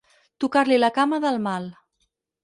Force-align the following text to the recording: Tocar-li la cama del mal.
Tocar-li 0.43 0.79
la 0.79 0.89
cama 0.95 1.19
del 1.25 1.37
mal. 1.47 1.67